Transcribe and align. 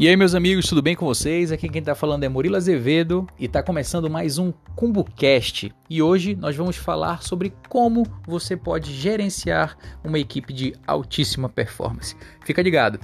E 0.00 0.08
aí, 0.08 0.16
meus 0.16 0.34
amigos, 0.34 0.66
tudo 0.66 0.80
bem 0.80 0.96
com 0.96 1.04
vocês? 1.04 1.52
Aqui 1.52 1.68
quem 1.68 1.80
está 1.80 1.94
falando 1.94 2.24
é 2.24 2.28
Murilo 2.30 2.56
Azevedo 2.56 3.26
e 3.38 3.44
está 3.44 3.62
começando 3.62 4.08
mais 4.08 4.38
um 4.38 4.50
CumboCast. 4.74 5.70
E 5.90 6.00
hoje 6.00 6.34
nós 6.34 6.56
vamos 6.56 6.78
falar 6.78 7.22
sobre 7.22 7.52
como 7.68 8.06
você 8.26 8.56
pode 8.56 8.94
gerenciar 8.94 9.76
uma 10.02 10.18
equipe 10.18 10.54
de 10.54 10.72
altíssima 10.86 11.50
performance. 11.50 12.16
Fica 12.46 12.62
ligado! 12.62 12.98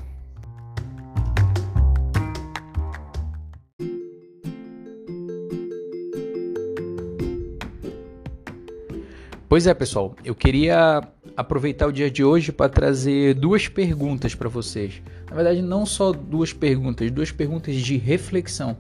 Pois 9.47 9.67
é, 9.67 9.75
pessoal, 9.75 10.17
eu 10.25 10.35
queria 10.35 11.03
aproveitar 11.37 11.87
o 11.87 11.93
dia 11.93 12.11
de 12.11 12.25
hoje 12.25 12.51
para 12.51 12.69
trazer 12.69 13.35
duas 13.35 13.69
perguntas 13.69 14.35
para 14.35 14.49
vocês. 14.49 15.03
Na 15.29 15.37
verdade, 15.37 15.61
não 15.61 15.85
só 15.85 16.13
duas 16.13 16.53
perguntas, 16.53 17.11
duas 17.11 17.31
perguntas 17.31 17.75
de 17.75 17.97
reflexão. 17.97 18.77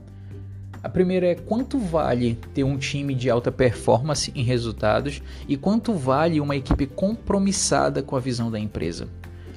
A 0.83 0.89
primeira 0.89 1.27
é 1.27 1.35
quanto 1.35 1.79
vale 1.79 2.39
ter 2.55 2.63
um 2.63 2.79
time 2.79 3.15
de 3.15 3.29
alta 3.29 3.51
performance 3.51 4.33
em 4.35 4.43
resultados 4.43 5.21
e 5.49 5.57
quanto 5.57 5.93
vale 5.93 6.41
uma 6.41 6.55
equipe 6.55 6.87
compromissada 6.87 8.03
com 8.03 8.15
a 8.15 8.21
visão 8.21 8.51
da 8.51 8.59
empresa. 8.59 9.09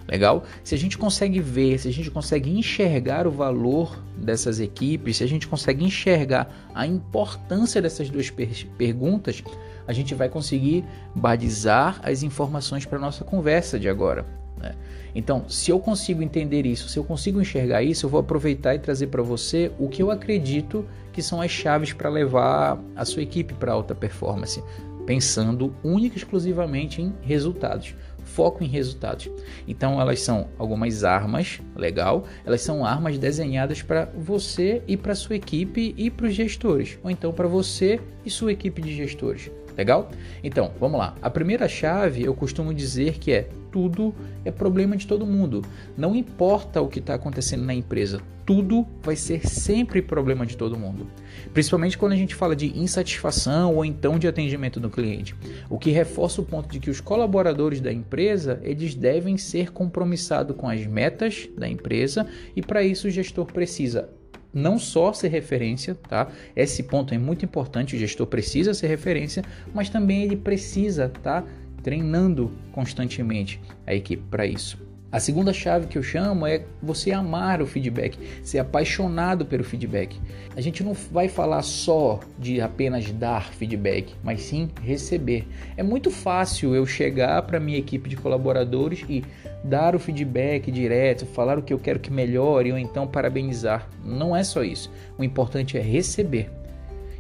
Legal? 0.10 0.44
Se 0.64 0.74
a 0.74 0.78
gente 0.78 0.98
consegue 0.98 1.40
ver, 1.40 1.78
se 1.78 1.88
a 1.88 1.94
gente 1.94 2.10
consegue 2.10 2.50
enxergar 2.50 3.28
o 3.28 3.32
valor 3.32 4.04
dessas 4.18 4.60
equipes, 4.60 5.18
se 5.18 5.24
a 5.24 5.28
gente 5.28 5.48
consegue 5.48 5.86
enxergar 5.86 6.52
a 6.74 6.88
importância 6.88 7.80
dessas 7.80 8.10
duas 8.10 8.28
per 8.32 8.50
perguntas, 8.76 9.44
a 9.88 9.94
gente 9.94 10.16
vai 10.16 10.28
conseguir 10.28 10.84
badizar 11.14 12.00
as 12.02 12.24
informações 12.24 12.88
para 12.88 12.98
nossa 12.98 13.24
conversa 13.24 13.80
de 13.80 13.88
agora. 13.88 14.26
Né? 14.58 14.74
Então, 15.14 15.48
se 15.48 15.70
eu 15.70 15.80
consigo 15.80 16.24
entender 16.24 16.66
isso, 16.66 16.90
se 16.90 16.98
eu 16.98 17.04
consigo 17.04 17.40
enxergar 17.40 17.84
isso, 17.84 18.08
eu 18.08 18.10
vou 18.10 18.20
aproveitar 18.20 18.74
e 18.74 18.80
trazer 18.80 19.08
para 19.08 19.22
você 19.22 19.72
o 19.78 19.88
que 19.88 20.02
eu 20.02 20.10
acredito 20.10 20.88
que 21.14 21.22
são 21.22 21.40
as 21.40 21.52
chaves 21.52 21.94
para 21.94 22.10
levar 22.10 22.80
a 22.96 23.06
sua 23.06 23.22
equipe 23.22 23.54
para 23.54 23.74
alta 23.74 23.94
performance, 23.94 24.64
pensando 25.06 25.72
única 25.84 26.16
e 26.16 26.18
exclusivamente 26.18 27.00
em 27.00 27.14
resultados 27.22 27.94
foco 28.26 28.64
em 28.64 28.68
resultados. 28.68 29.30
Então 29.68 30.00
elas 30.00 30.22
são 30.22 30.48
algumas 30.58 31.04
armas, 31.04 31.60
legal? 31.76 32.26
Elas 32.46 32.62
são 32.62 32.86
armas 32.86 33.18
desenhadas 33.18 33.82
para 33.82 34.06
você 34.18 34.82
e 34.88 34.96
para 34.96 35.16
sua 35.16 35.36
equipe 35.36 35.94
e 35.98 36.10
para 36.10 36.28
os 36.28 36.34
gestores, 36.34 36.98
ou 37.04 37.10
então 37.10 37.32
para 37.32 37.48
você 37.48 38.00
e 38.26 38.30
sua 38.30 38.52
equipe 38.52 38.82
de 38.82 38.96
gestores. 38.96 39.52
Legal? 39.80 40.12
Então, 40.44 40.74
vamos 40.78 41.00
lá. 41.00 41.16
A 41.22 41.30
primeira 41.30 41.66
chave 41.70 42.22
eu 42.22 42.34
costumo 42.34 42.74
dizer 42.74 43.18
que 43.18 43.32
é 43.32 43.48
tudo 43.72 44.14
é 44.44 44.52
problema 44.52 44.98
de 44.98 45.08
todo 45.08 45.26
mundo. 45.26 45.64
Não 45.96 46.14
importa 46.14 46.82
o 46.82 46.90
que 46.90 47.00
está 47.00 47.14
acontecendo 47.14 47.64
na 47.64 47.74
empresa, 47.74 48.22
tudo 48.46 48.86
vai 49.02 49.16
ser 49.16 49.48
sempre 49.48 50.02
problema 50.02 50.46
de 50.46 50.58
todo 50.58 50.78
mundo. 50.78 51.08
Principalmente 51.54 51.98
quando 51.98 52.12
a 52.12 52.18
gente 52.18 52.36
fala 52.36 52.58
de 52.58 52.78
insatisfação 52.78 53.74
ou 53.74 53.86
então 53.86 54.20
de 54.20 54.28
atendimento 54.28 54.82
do 54.82 54.90
cliente. 54.90 55.34
O 55.70 55.80
que 55.80 55.92
reforça 55.92 56.42
o 56.42 56.46
ponto 56.46 56.68
de 56.68 56.82
que 56.82 56.90
os 56.90 57.00
colaboradores 57.00 57.80
da 57.80 57.94
empresa 57.94 58.60
eles 58.64 58.96
devem 58.96 59.38
ser 59.38 59.72
compromissados 59.72 60.58
com 60.58 60.68
as 60.68 60.86
metas 60.86 61.48
da 61.58 61.70
empresa 61.70 62.28
e 62.54 62.62
para 62.62 62.84
isso 62.84 63.08
o 63.08 63.12
gestor 63.12 63.46
precisa 63.46 64.10
não 64.54 64.80
só 64.80 65.14
ser 65.14 65.30
referência, 65.30 65.96
tá? 65.96 66.28
Esse 66.56 66.84
ponto 66.84 67.14
é 67.14 67.18
muito 67.18 67.46
importante, 67.46 67.96
o 67.96 68.00
gestor 68.00 68.28
precisa 68.28 68.74
ser 68.74 68.88
referência, 68.88 69.44
mas 69.74 69.90
também 69.90 70.24
ele 70.24 70.36
precisa, 70.36 71.10
tá? 71.22 71.44
Treinando 71.84 72.52
constantemente 72.72 73.62
a 73.86 73.94
equipe 73.94 74.24
para 74.30 74.46
isso. 74.46 74.89
A 75.12 75.20
segunda 75.20 75.52
chave 75.52 75.88
que 75.88 75.98
eu 75.98 76.04
chamo 76.04 76.46
é 76.46 76.62
você 76.84 77.12
amar 77.12 77.64
o 77.64 77.66
feedback, 77.66 78.16
ser 78.44 78.60
apaixonado 78.60 79.44
pelo 79.44 79.64
feedback. 79.64 80.20
A 80.56 80.62
gente 80.62 80.84
não 80.84 80.94
vai 80.94 81.28
falar 81.28 81.64
só 81.64 82.20
de 82.38 82.62
apenas 82.62 83.12
dar 83.12 83.52
feedback, 83.52 84.14
mas 84.24 84.42
sim 84.44 84.70
receber. 84.84 85.48
É 85.76 85.82
muito 85.82 86.12
fácil 86.12 86.76
eu 86.76 86.86
chegar 86.86 87.42
para 87.42 87.60
minha 87.60 87.80
equipe 87.80 88.08
de 88.08 88.16
colaboradores 88.16 89.04
e 89.10 89.24
dar 89.64 89.96
o 89.96 90.00
feedback 90.00 90.72
direto, 90.72 91.26
falar 91.26 91.58
o 91.58 91.64
que 91.64 91.74
eu 91.74 91.80
quero 91.80 92.00
que 92.00 92.14
melhore 92.14 92.72
ou 92.72 92.78
então 92.78 93.08
parabenizar. 93.08 93.90
Não 94.06 94.36
é 94.36 94.44
só 94.44 94.64
isso. 94.64 94.92
O 95.18 95.24
importante 95.24 95.76
é 95.76 95.82
receber 95.82 96.59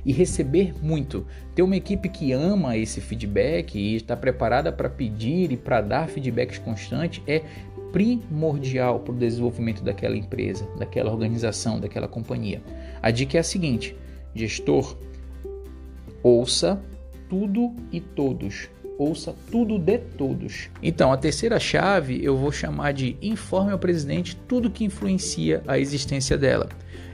e 0.06 0.12
receber 0.12 0.74
muito. 0.82 1.26
Ter 1.54 1.62
uma 1.62 1.76
equipe 1.76 2.10
que 2.10 2.32
ama 2.32 2.78
esse 2.78 3.02
feedback 3.02 3.78
e 3.78 3.96
está 3.96 4.16
preparada 4.16 4.72
para 4.72 4.90
pedir 4.90 5.52
e 5.52 5.58
para 5.58 5.82
dar 5.82 6.08
feedbacks 6.08 6.58
constantes 6.58 7.22
é 7.28 7.44
primordial 7.92 9.00
para 9.00 9.14
o 9.14 9.18
desenvolvimento 9.18 9.84
daquela 9.84 10.16
empresa, 10.16 10.68
daquela 10.78 11.12
organização, 11.12 11.80
daquela 11.80 12.08
companhia. 12.08 12.62
A 13.02 13.12
dica 13.12 13.38
é 13.38 13.40
a 13.40 13.44
seguinte: 13.44 13.96
gestor, 14.34 14.96
ouça 16.24 16.82
tudo 17.30 17.76
e 17.92 18.00
todos. 18.00 18.70
Ouça 19.00 19.34
tudo 19.50 19.80
de 19.80 19.98
todos. 19.98 20.68
Então, 20.84 21.14
a 21.14 21.18
terceira 21.18 21.58
chave 21.58 22.22
eu 22.22 22.36
vou 22.36 22.52
chamar 22.52 22.92
de 22.92 23.16
informe 23.22 23.72
ao 23.72 23.80
presidente 23.80 24.36
tudo 24.46 24.70
que 24.70 24.84
influencia 24.84 25.64
a 25.66 25.80
existência 25.80 26.38
dela. 26.38 26.68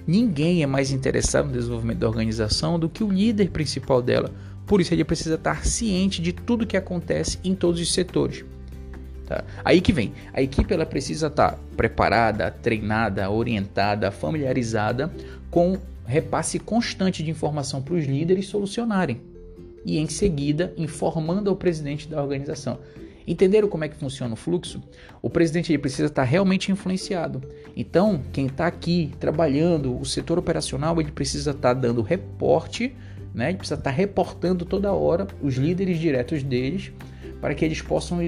Ninguém 0.07 0.63
é 0.63 0.65
mais 0.65 0.89
interessado 0.89 1.45
no 1.45 1.53
desenvolvimento 1.53 1.99
da 1.99 2.07
organização 2.07 2.79
do 2.79 2.89
que 2.89 3.03
o 3.03 3.11
líder 3.11 3.51
principal 3.51 4.01
dela. 4.01 4.31
Por 4.65 4.81
isso, 4.81 4.95
ele 4.95 5.03
precisa 5.03 5.35
estar 5.35 5.63
ciente 5.63 6.23
de 6.23 6.33
tudo 6.33 6.65
que 6.65 6.75
acontece 6.75 7.37
em 7.43 7.53
todos 7.53 7.79
os 7.79 7.93
setores. 7.93 8.43
Tá? 9.27 9.43
Aí 9.63 9.79
que 9.79 9.93
vem, 9.93 10.11
a 10.33 10.41
equipe 10.41 10.73
ela 10.73 10.87
precisa 10.87 11.27
estar 11.27 11.55
preparada, 11.77 12.49
treinada, 12.49 13.29
orientada, 13.29 14.09
familiarizada 14.09 15.13
com 15.51 15.77
repasse 16.03 16.57
constante 16.57 17.21
de 17.21 17.29
informação 17.29 17.79
para 17.79 17.93
os 17.93 18.05
líderes 18.05 18.47
solucionarem 18.47 19.34
e 19.85 19.99
em 19.99 20.07
seguida 20.07 20.73
informando 20.75 21.49
ao 21.49 21.55
presidente 21.55 22.09
da 22.09 22.21
organização. 22.21 22.79
Entenderam 23.27 23.67
como 23.67 23.83
é 23.83 23.89
que 23.89 23.95
funciona 23.95 24.33
o 24.33 24.37
fluxo? 24.37 24.81
O 25.21 25.29
presidente 25.29 25.71
ele 25.71 25.79
precisa 25.79 26.07
estar 26.07 26.23
tá 26.23 26.27
realmente 26.27 26.71
influenciado. 26.71 27.41
Então, 27.75 28.21
quem 28.31 28.45
está 28.47 28.67
aqui 28.67 29.11
trabalhando, 29.19 29.99
o 29.99 30.05
setor 30.05 30.37
operacional, 30.37 30.99
ele 30.99 31.11
precisa 31.11 31.51
estar 31.51 31.73
tá 31.73 31.81
dando 31.81 32.01
reporte, 32.01 32.95
né? 33.33 33.49
ele 33.49 33.57
precisa 33.57 33.79
estar 33.79 33.91
reportando 33.91 34.63
toda 34.63 34.93
hora 34.93 35.27
os 35.41 35.55
líderes 35.55 35.99
diretos 35.99 36.43
deles 36.43 36.91
para 37.41 37.53
que 37.55 37.65
eles 37.65 37.81
possam 37.81 38.19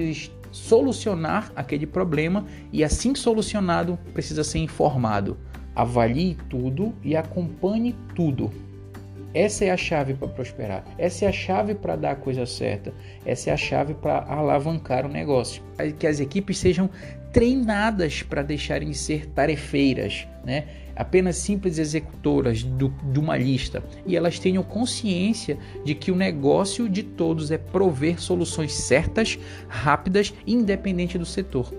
solucionar 0.50 1.52
aquele 1.54 1.86
problema 1.86 2.44
e 2.72 2.82
assim 2.82 3.14
solucionado 3.14 3.98
precisa 4.12 4.42
ser 4.42 4.58
informado. 4.58 5.36
Avalie 5.74 6.36
tudo 6.50 6.92
e 7.04 7.16
acompanhe 7.16 7.94
tudo. 8.14 8.50
Essa 9.34 9.66
é 9.66 9.70
a 9.70 9.76
chave 9.76 10.14
para 10.14 10.28
prosperar. 10.28 10.84
Essa 10.96 11.26
é 11.26 11.28
a 11.28 11.32
chave 11.32 11.74
para 11.74 11.96
dar 11.96 12.12
a 12.12 12.16
coisa 12.16 12.46
certa. 12.46 12.92
Essa 13.24 13.50
é 13.50 13.52
a 13.52 13.56
chave 13.56 13.94
para 13.94 14.24
alavancar 14.24 15.04
o 15.04 15.08
negócio. 15.08 15.62
Que 15.98 16.06
as 16.06 16.18
equipes 16.18 16.58
sejam 16.58 16.88
treinadas 17.32 18.22
para 18.22 18.42
deixarem 18.42 18.90
de 18.90 18.96
ser 18.96 19.26
tarefeiras, 19.26 20.26
né? 20.44 20.64
apenas 20.98 21.36
simples 21.36 21.78
executoras 21.78 22.64
do, 22.64 22.88
de 22.88 23.20
uma 23.20 23.36
lista 23.36 23.84
e 24.04 24.16
elas 24.16 24.40
tenham 24.40 24.64
consciência 24.64 25.56
de 25.84 25.94
que 25.94 26.10
o 26.10 26.16
negócio 26.16 26.88
de 26.88 27.04
todos 27.04 27.52
é 27.52 27.56
prover 27.56 28.20
soluções 28.20 28.72
certas, 28.72 29.38
rápidas, 29.68 30.34
independente 30.44 31.16
do 31.16 31.24
setor. 31.24 31.72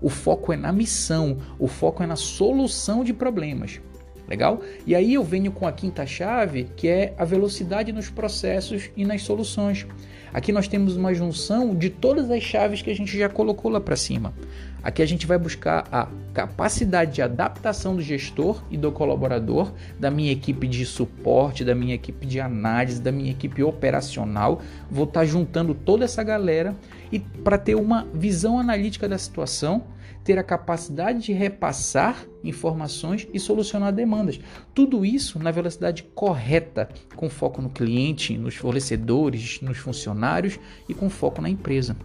O 0.00 0.08
foco 0.08 0.52
é 0.52 0.56
na 0.56 0.72
missão, 0.72 1.38
o 1.56 1.68
foco 1.68 2.02
é 2.02 2.06
na 2.06 2.16
solução 2.16 3.04
de 3.04 3.12
problemas. 3.14 3.80
Legal? 4.28 4.60
E 4.86 4.94
aí 4.94 5.14
eu 5.14 5.22
venho 5.22 5.52
com 5.52 5.66
a 5.66 5.72
quinta 5.72 6.06
chave, 6.06 6.68
que 6.76 6.88
é 6.88 7.14
a 7.18 7.24
velocidade 7.24 7.92
nos 7.92 8.08
processos 8.08 8.90
e 8.96 9.04
nas 9.04 9.22
soluções. 9.22 9.86
Aqui 10.32 10.50
nós 10.50 10.66
temos 10.66 10.96
uma 10.96 11.14
junção 11.14 11.74
de 11.74 11.90
todas 11.90 12.30
as 12.30 12.42
chaves 12.42 12.82
que 12.82 12.90
a 12.90 12.94
gente 12.94 13.16
já 13.16 13.28
colocou 13.28 13.70
lá 13.70 13.80
para 13.80 13.96
cima. 13.96 14.34
Aqui 14.84 15.00
a 15.00 15.06
gente 15.06 15.26
vai 15.26 15.38
buscar 15.38 15.88
a 15.90 16.08
capacidade 16.34 17.14
de 17.14 17.22
adaptação 17.22 17.96
do 17.96 18.02
gestor 18.02 18.62
e 18.70 18.76
do 18.76 18.92
colaborador, 18.92 19.72
da 19.98 20.10
minha 20.10 20.30
equipe 20.30 20.68
de 20.68 20.84
suporte, 20.84 21.64
da 21.64 21.74
minha 21.74 21.94
equipe 21.94 22.26
de 22.26 22.38
análise, 22.38 23.00
da 23.00 23.10
minha 23.10 23.30
equipe 23.30 23.62
operacional. 23.62 24.60
Vou 24.90 25.04
estar 25.04 25.20
tá 25.20 25.26
juntando 25.26 25.74
toda 25.74 26.04
essa 26.04 26.22
galera 26.22 26.76
e 27.10 27.18
para 27.18 27.56
ter 27.56 27.76
uma 27.76 28.06
visão 28.12 28.58
analítica 28.58 29.08
da 29.08 29.16
situação, 29.16 29.84
ter 30.22 30.38
a 30.38 30.42
capacidade 30.42 31.20
de 31.20 31.32
repassar 31.32 32.22
informações 32.42 33.26
e 33.32 33.40
solucionar 33.40 33.90
demandas. 33.90 34.38
Tudo 34.74 35.02
isso 35.02 35.38
na 35.38 35.50
velocidade 35.50 36.02
correta, 36.14 36.90
com 37.16 37.30
foco 37.30 37.62
no 37.62 37.70
cliente, 37.70 38.36
nos 38.36 38.54
fornecedores, 38.54 39.62
nos 39.62 39.78
funcionários 39.78 40.58
e 40.86 40.92
com 40.92 41.08
foco 41.08 41.40
na 41.40 41.48
empresa. 41.48 41.96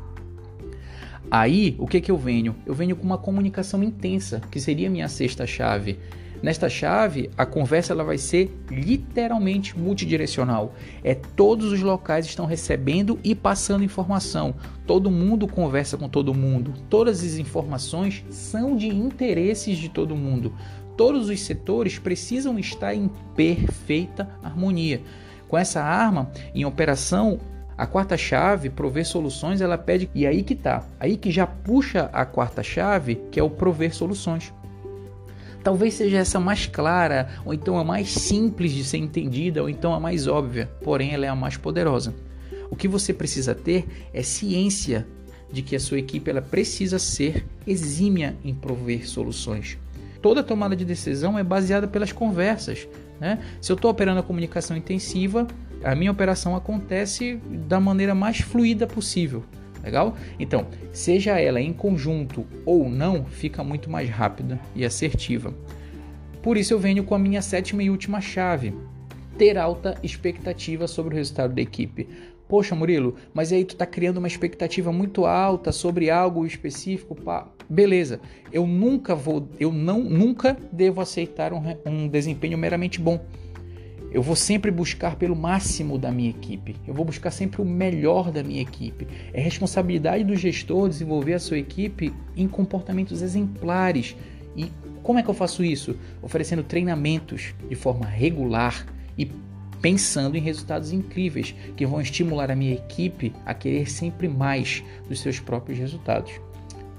Aí, 1.31 1.75
o 1.77 1.85
que 1.85 2.01
que 2.01 2.09
eu 2.09 2.17
venho? 2.17 2.55
Eu 2.65 2.73
venho 2.73 2.95
com 2.95 3.03
uma 3.03 3.17
comunicação 3.17 3.83
intensa, 3.83 4.41
que 4.49 4.59
seria 4.59 4.89
minha 4.89 5.07
sexta 5.07 5.45
chave. 5.45 5.99
Nesta 6.41 6.69
chave, 6.69 7.29
a 7.37 7.45
conversa 7.45 7.91
ela 7.93 8.03
vai 8.03 8.17
ser 8.17 8.49
literalmente 8.71 9.77
multidirecional. 9.77 10.73
É 11.03 11.13
todos 11.13 11.71
os 11.71 11.81
locais 11.81 12.25
estão 12.25 12.45
recebendo 12.45 13.19
e 13.23 13.35
passando 13.35 13.83
informação. 13.83 14.55
Todo 14.87 15.11
mundo 15.11 15.47
conversa 15.47 15.97
com 15.97 16.07
todo 16.07 16.33
mundo. 16.33 16.73
Todas 16.89 17.23
as 17.23 17.37
informações 17.37 18.23
são 18.29 18.75
de 18.75 18.87
interesses 18.87 19.77
de 19.77 19.89
todo 19.89 20.15
mundo. 20.15 20.53
todos 20.97 21.29
os 21.29 21.39
setores 21.39 21.97
precisam 21.97 22.59
estar 22.59 22.93
em 22.93 23.09
perfeita 23.33 24.29
harmonia. 24.43 25.01
Com 25.47 25.57
essa 25.57 25.81
arma 25.81 26.29
em 26.53 26.65
operação, 26.65 27.39
a 27.79 27.87
quarta 27.87 28.17
chave, 28.17 28.69
prover 28.69 29.07
soluções, 29.07 29.61
ela 29.61 29.77
pede 29.77 30.09
e 30.13 30.27
aí 30.27 30.43
que 30.43 30.53
tá. 30.53 30.85
Aí 30.99 31.15
que 31.15 31.31
já 31.31 31.47
puxa 31.47 32.09
a 32.11 32.25
quarta 32.25 32.61
chave, 32.61 33.15
que 33.31 33.39
é 33.39 33.43
o 33.43 33.49
prover 33.49 33.95
soluções. 33.95 34.53
Talvez 35.63 35.93
seja 35.93 36.17
essa 36.17 36.41
mais 36.41 36.65
clara, 36.65 37.29
ou 37.45 37.53
então 37.53 37.77
a 37.77 37.83
mais 37.85 38.09
simples 38.11 38.73
de 38.73 38.83
ser 38.83 38.97
entendida, 38.97 39.61
ou 39.61 39.69
então 39.69 39.93
a 39.93 39.99
mais 39.99 40.27
óbvia, 40.27 40.69
porém 40.83 41.13
ela 41.13 41.25
é 41.25 41.29
a 41.29 41.35
mais 41.37 41.55
poderosa. 41.55 42.13
O 42.69 42.75
que 42.75 42.85
você 42.85 43.13
precisa 43.13 43.55
ter 43.55 43.87
é 44.13 44.21
ciência 44.23 45.07
de 45.49 45.61
que 45.61 45.73
a 45.73 45.79
sua 45.79 45.99
equipe 45.99 46.29
ela 46.29 46.41
precisa 46.41 46.99
ser 46.99 47.45
exímia 47.65 48.35
em 48.43 48.53
prover 48.53 49.07
soluções. 49.07 49.77
Toda 50.21 50.43
tomada 50.43 50.75
de 50.75 50.83
decisão 50.83 51.39
é 51.39 51.45
baseada 51.45 51.87
pelas 51.87 52.11
conversas. 52.11 52.89
Né? 53.21 53.39
Se 53.61 53.71
eu 53.71 53.77
estou 53.77 53.89
operando 53.89 54.19
a 54.19 54.23
comunicação 54.23 54.75
intensiva, 54.75 55.47
a 55.83 55.95
minha 55.95 56.11
operação 56.11 56.55
acontece 56.55 57.35
da 57.67 57.79
maneira 57.79 58.13
mais 58.13 58.39
fluida 58.39 58.85
possível. 58.85 59.43
Legal? 59.83 60.15
Então, 60.37 60.67
seja 60.91 61.39
ela 61.39 61.61
em 61.61 61.71
conjunto 61.71 62.45
ou 62.65 62.89
não, 62.89 63.25
fica 63.25 63.63
muito 63.63 63.89
mais 63.89 64.09
rápida 64.09 64.59
e 64.75 64.83
assertiva. 64.83 65.53
Por 66.41 66.57
isso 66.57 66.73
eu 66.73 66.79
venho 66.79 67.03
com 67.03 67.15
a 67.15 67.19
minha 67.19 67.41
sétima 67.41 67.81
e 67.83 67.89
última 67.89 68.19
chave: 68.19 68.73
ter 69.37 69.57
alta 69.57 69.97
expectativa 70.03 70.87
sobre 70.87 71.13
o 71.13 71.17
resultado 71.17 71.53
da 71.53 71.61
equipe. 71.61 72.07
Poxa, 72.47 72.73
Murilo, 72.73 73.15
mas 73.31 73.53
aí 73.53 73.63
tu 73.63 73.75
tá 73.75 73.85
criando 73.85 74.17
uma 74.17 74.27
expectativa 74.27 74.91
muito 74.91 75.25
alta 75.25 75.71
sobre 75.71 76.09
algo 76.09 76.45
específico, 76.45 77.13
pá. 77.13 77.47
Beleza. 77.69 78.19
Eu 78.51 78.65
nunca 78.65 79.13
vou, 79.13 79.47
eu 79.59 79.71
não 79.71 79.99
nunca 79.99 80.57
devo 80.71 80.99
aceitar 80.99 81.53
um, 81.53 81.61
um 81.85 82.07
desempenho 82.07 82.57
meramente 82.57 82.99
bom. 82.99 83.23
Eu 84.11 84.23
vou 84.23 84.35
sempre 84.35 84.71
buscar 84.71 85.15
pelo 85.15 85.35
máximo 85.35 85.97
da 85.97 86.11
minha 86.11 86.31
equipe. 86.31 86.75
Eu 86.87 86.93
vou 86.93 87.05
buscar 87.05 87.29
sempre 87.29 87.61
o 87.61 87.65
melhor 87.65 88.31
da 88.31 88.43
minha 88.43 88.61
equipe. 88.61 89.07
É 89.31 89.39
responsabilidade 89.39 90.23
do 90.23 90.35
gestor 90.35 90.89
desenvolver 90.89 91.33
a 91.33 91.39
sua 91.39 91.59
equipe 91.59 92.11
em 92.35 92.47
comportamentos 92.47 93.21
exemplares. 93.21 94.15
E 94.55 94.71
como 95.03 95.19
é 95.19 95.23
que 95.23 95.29
eu 95.29 95.33
faço 95.33 95.63
isso? 95.63 95.95
Oferecendo 96.21 96.63
treinamentos 96.63 97.53
de 97.69 97.75
forma 97.75 98.05
regular 98.05 98.85
e 99.17 99.31
pensando 99.79 100.35
em 100.35 100.41
resultados 100.41 100.91
incríveis 100.91 101.55
que 101.77 101.85
vão 101.85 102.01
estimular 102.01 102.51
a 102.51 102.55
minha 102.55 102.73
equipe 102.73 103.33
a 103.45 103.53
querer 103.53 103.89
sempre 103.89 104.27
mais 104.27 104.83
dos 105.07 105.21
seus 105.21 105.39
próprios 105.39 105.77
resultados. 105.77 106.31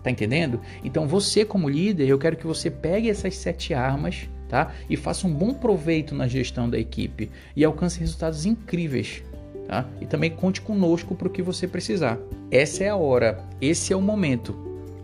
Tá 0.03 0.11
entendendo? 0.11 0.61
Então 0.83 1.07
você 1.07 1.45
como 1.45 1.69
líder, 1.69 2.09
eu 2.09 2.19
quero 2.19 2.37
que 2.37 2.47
você 2.47 2.71
pegue 2.71 3.11
essas 3.11 3.37
sete 3.37 3.75
armas 3.75 4.29
tá? 4.51 4.75
E 4.91 4.97
faça 4.97 5.27
um 5.27 5.33
bom 5.33 5.55
proveito 5.55 6.15
na 6.15 6.27
gestão 6.27 6.69
da 6.69 6.79
equipe 6.79 7.31
e 7.55 7.65
alcance 7.65 8.01
resultados 8.01 8.45
incríveis, 8.45 9.23
tá? 9.67 9.89
E 10.01 10.07
também 10.07 10.31
conte 10.31 10.61
conosco 10.61 11.15
para 11.15 11.29
o 11.29 11.31
que 11.31 11.41
você 11.41 11.67
precisar. 11.69 12.19
Essa 12.51 12.85
é 12.85 12.89
a 12.89 12.97
hora, 12.97 13.43
esse 13.61 13.93
é 13.93 13.97
o 13.97 14.03
momento, 14.03 14.55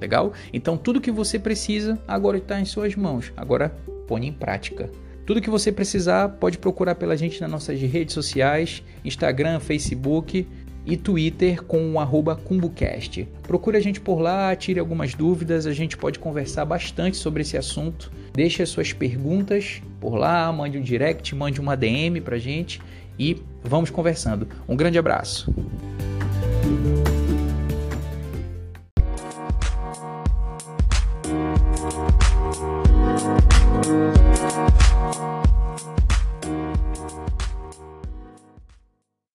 legal? 0.00 0.32
Então 0.52 0.76
tudo 0.76 1.00
que 1.00 1.12
você 1.12 1.38
precisa 1.38 1.98
agora 2.06 2.37
está 2.37 2.60
em 2.60 2.64
suas 2.64 2.96
mãos. 2.96 3.32
Agora 3.37 3.75
põe 4.08 4.26
em 4.26 4.32
prática. 4.32 4.90
Tudo 5.25 5.40
que 5.40 5.50
você 5.50 5.72
precisar 5.72 6.28
pode 6.28 6.58
procurar 6.58 6.94
pela 6.94 7.16
gente 7.16 7.40
nas 7.40 7.50
nossas 7.50 7.81
redes 7.81 8.14
sociais, 8.14 8.82
Instagram, 9.04 9.58
Facebook 9.58 10.46
e 10.87 10.97
Twitter 10.97 11.62
com 11.65 11.93
o 11.93 11.99
arroba 11.99 12.37
CumbuCast. 12.37 13.29
Procure 13.43 13.77
a 13.77 13.81
gente 13.81 14.00
por 14.00 14.21
lá, 14.21 14.55
tire 14.55 14.79
algumas 14.79 15.15
dúvidas, 15.15 15.67
a 15.67 15.73
gente 15.73 15.97
pode 15.97 16.19
conversar 16.19 16.65
bastante 16.65 17.17
sobre 17.17 17.43
esse 17.43 17.56
assunto. 17.56 18.11
Deixe 18.33 18.62
as 18.62 18.69
suas 18.69 18.93
perguntas 18.93 19.83
por 20.00 20.15
lá, 20.15 20.50
mande 20.53 20.79
um 20.79 20.83
direct, 20.83 21.35
mande 21.35 21.61
uma 21.61 21.77
DM 21.77 22.21
pra 22.21 22.38
gente 22.38 22.81
e 23.19 23.37
vamos 23.65 23.91
conversando. 23.91 24.47
Um 24.69 24.77
grande 24.77 24.99
abraço. 24.99 25.53